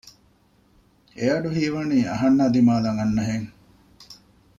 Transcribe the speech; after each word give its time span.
އެ 1.17 1.25
އަޑު 1.31 1.49
ހީވަނީ 1.57 1.97
އަހަންނާއި 2.09 2.51
ދިމާލަށް 2.55 2.99
އަންނަހެން 2.99 3.49